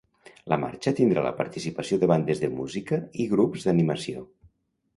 La 0.53 0.57
marxa 0.61 0.93
tindrà 0.99 1.25
la 1.25 1.33
participació 1.41 2.01
de 2.05 2.09
bandes 2.13 2.43
de 2.45 2.51
música 2.57 3.01
i 3.25 3.29
grups 3.35 3.69
d’animació. 3.69 4.29